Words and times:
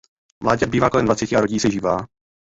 Mláďat 0.43 0.69
bývá 0.69 0.89
kolem 0.89 1.05
dvaceti 1.05 1.35
a 1.35 1.41
rodí 1.41 1.59
se 1.59 1.71
živá. 1.71 2.07